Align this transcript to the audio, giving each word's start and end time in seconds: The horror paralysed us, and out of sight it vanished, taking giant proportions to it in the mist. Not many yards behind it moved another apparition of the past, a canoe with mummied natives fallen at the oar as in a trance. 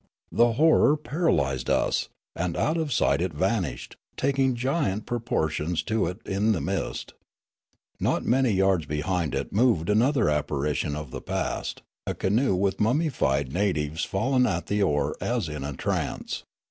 The 0.31 0.53
horror 0.53 0.97
paralysed 0.97 1.69
us, 1.69 2.09
and 2.35 2.57
out 2.57 2.75
of 2.75 2.91
sight 2.91 3.21
it 3.21 3.33
vanished, 3.35 3.95
taking 4.17 4.55
giant 4.55 5.05
proportions 5.05 5.83
to 5.83 6.07
it 6.07 6.21
in 6.25 6.53
the 6.53 6.59
mist. 6.59 7.13
Not 7.99 8.25
many 8.25 8.49
yards 8.49 8.87
behind 8.87 9.35
it 9.35 9.53
moved 9.53 9.91
another 9.91 10.27
apparition 10.27 10.95
of 10.95 11.11
the 11.11 11.21
past, 11.21 11.83
a 12.07 12.15
canoe 12.15 12.55
with 12.55 12.79
mummied 12.79 13.53
natives 13.53 14.03
fallen 14.03 14.47
at 14.47 14.65
the 14.65 14.81
oar 14.81 15.15
as 15.21 15.47
in 15.47 15.63
a 15.63 15.73
trance. 15.73 16.45